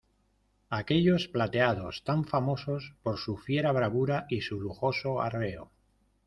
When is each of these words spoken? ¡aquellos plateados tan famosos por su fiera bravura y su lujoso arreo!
¡aquellos 0.79 1.27
plateados 1.27 2.03
tan 2.03 2.25
famosos 2.25 2.95
por 3.03 3.19
su 3.19 3.37
fiera 3.37 3.71
bravura 3.71 4.25
y 4.29 4.41
su 4.41 4.59
lujoso 4.59 5.21
arreo! 5.21 5.71